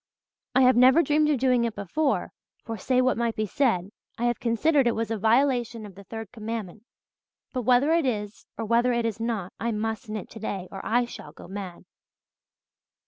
[0.55, 2.31] I have never dreamed of doing it before
[2.65, 6.03] for, say what might be said, I have considered it was a violation of the
[6.05, 6.81] third commandment.
[7.53, 11.05] But whether it is or whether it is not I must knit today or I
[11.05, 11.85] shall go mad."